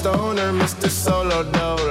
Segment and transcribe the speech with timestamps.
[0.00, 0.88] stoner, Mr.
[0.88, 1.89] Solo Dolo.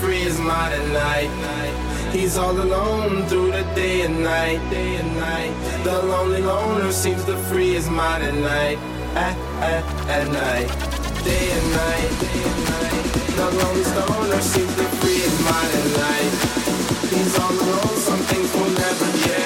[0.00, 2.12] Free his mind at night.
[2.12, 5.52] He's all alone through the day and night, day and night.
[5.84, 8.78] The lonely loner seems to free his mind at night,
[9.14, 10.68] at, at, at night.
[11.24, 13.04] Day and night, day and night.
[13.38, 16.32] The lonely stoner seems to free his mind at night.
[17.10, 19.45] He's all alone, some things will never, yeah.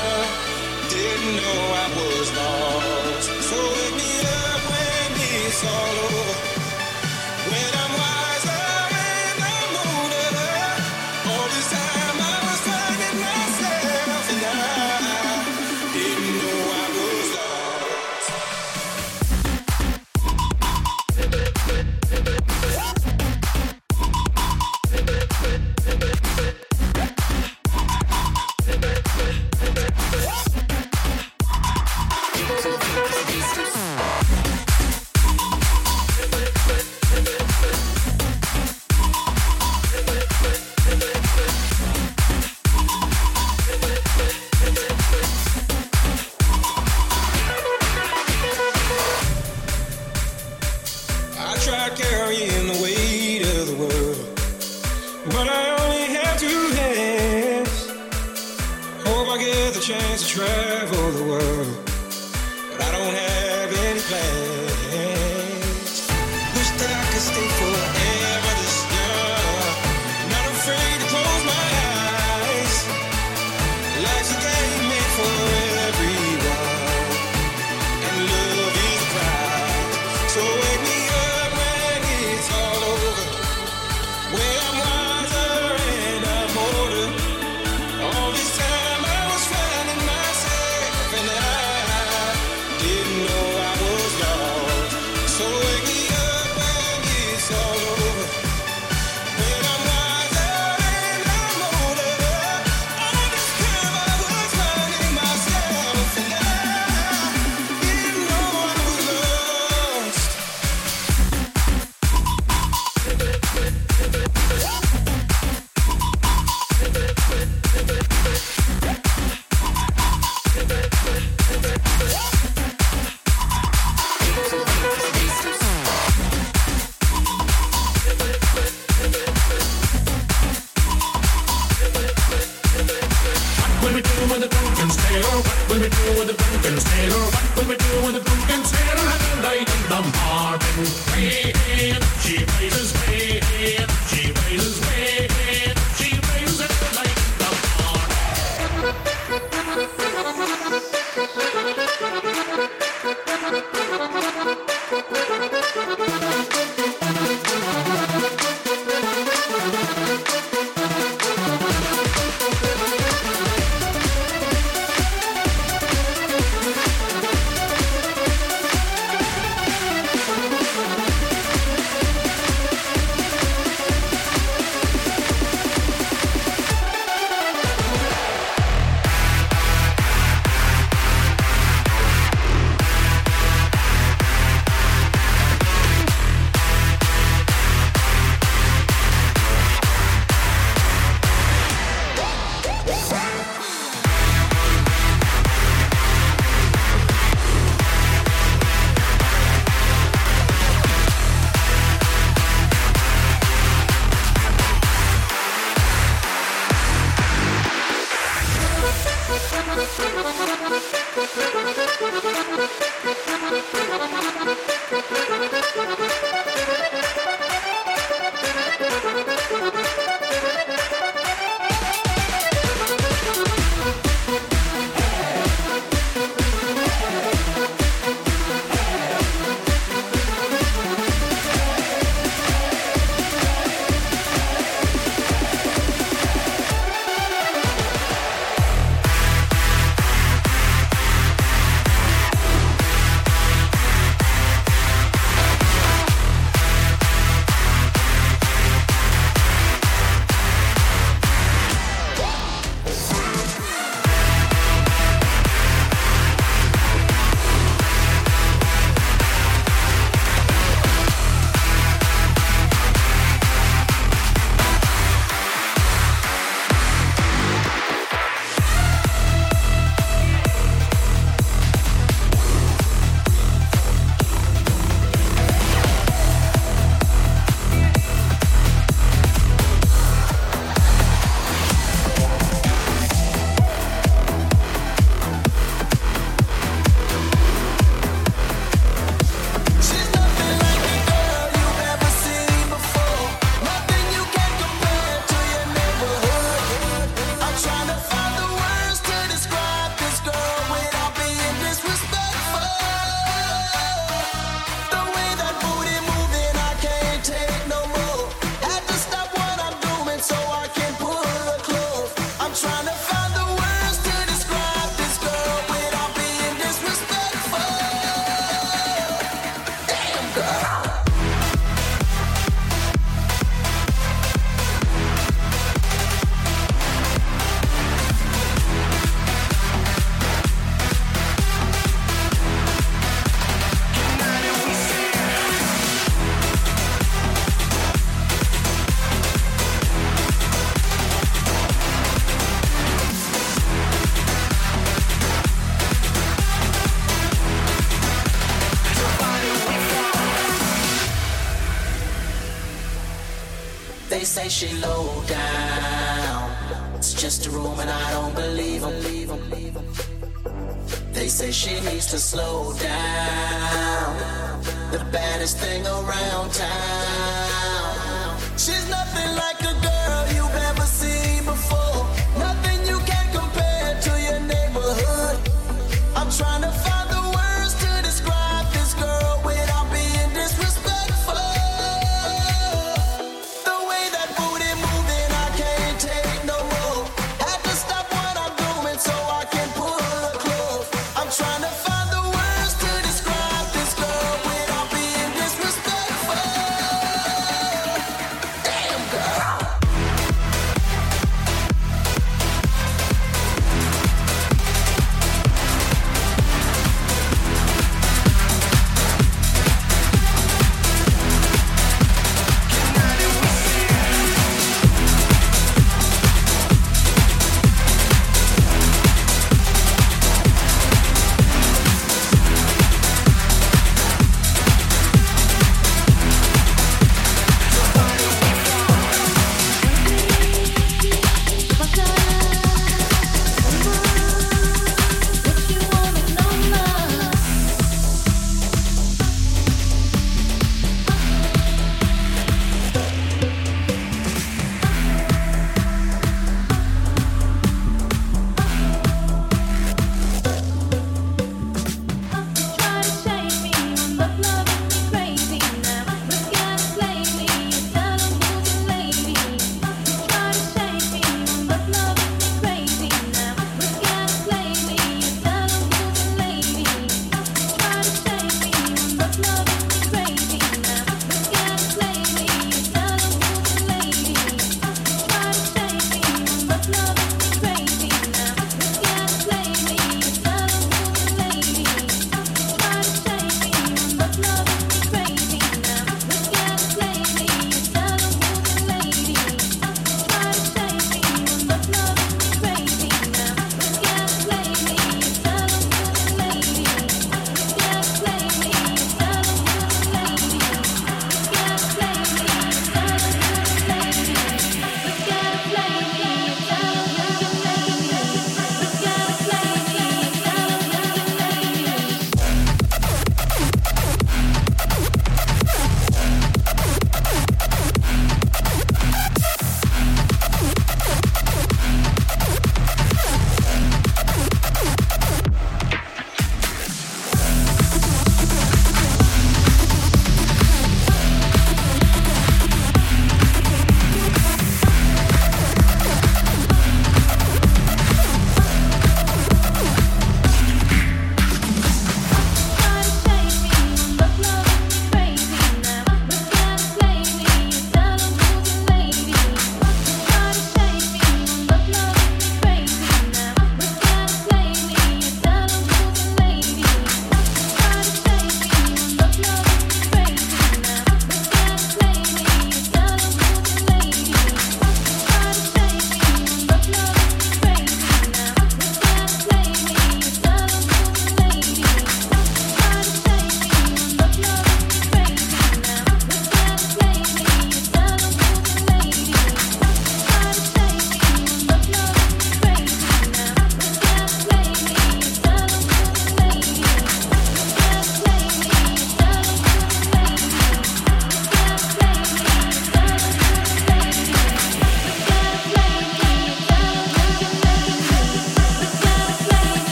[1.37, 3.27] know I was lost.
[3.49, 5.11] So wake me up when
[5.45, 6.30] it's all over.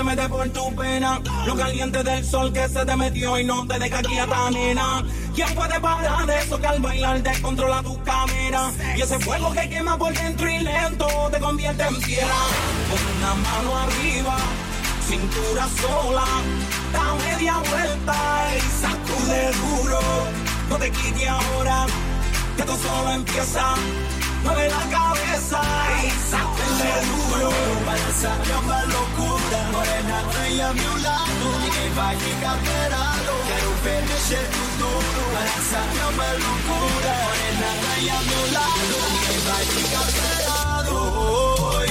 [0.00, 1.20] Se mete por tu pena?
[1.46, 4.50] Lo caliente del sol que se te metió y no te deja aquí a ta
[4.50, 5.04] nena.
[5.34, 8.72] ¿Quién puede parar eso que al bailar descontrola tu cámara?
[8.96, 12.40] Y ese fuego que quema por dentro y lento te convierte en piedra.
[12.90, 14.36] Con una mano arriba,
[15.06, 16.24] cintura sola,
[16.94, 18.16] da media vuelta
[18.56, 20.00] y sacude duro.
[20.70, 21.86] No te quites ahora,
[22.56, 23.74] que esto solo empieza.
[24.44, 25.60] Mueve la cabeza
[26.02, 27.50] y sacude me juro
[27.86, 28.34] Vas a
[28.94, 29.58] locura.
[29.72, 31.46] Morena, trae a mi lado.
[31.74, 37.68] Que vaya y caperado Quiero ver ese futuro Vas a llamar locura Morena,
[38.10, 38.96] a mi lado.
[39.24, 41.89] Que vaya y caperado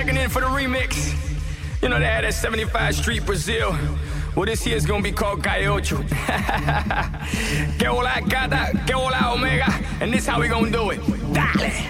[0.00, 1.14] checking in for the remix.
[1.82, 3.76] You know they had that 75 Street Brazil.
[4.34, 5.98] Well, this year's gonna be called Calle Ocho.
[7.78, 9.66] que hola gata, que hola omega,
[10.00, 11.00] and this how we gonna do it.
[11.34, 11.89] Dale.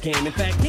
[0.00, 0.26] game.
[0.26, 0.59] In fact,